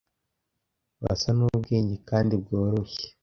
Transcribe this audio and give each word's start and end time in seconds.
basa 1.01 1.29
n'ubwenge 1.37 1.95
kandi 2.09 2.33
bworoshye 2.41 3.05